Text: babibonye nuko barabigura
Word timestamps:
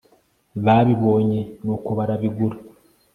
babibonye 0.65 1.39
nuko 1.63 1.89
barabigura 1.97 2.57